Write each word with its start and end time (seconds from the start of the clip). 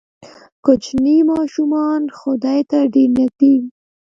کوچني 0.65 1.17
ماشومان 1.31 2.01
خدای 2.17 2.59
ته 2.69 2.79
ډېر 2.93 3.09
نږدې 3.17 3.53
وي. 3.59 3.69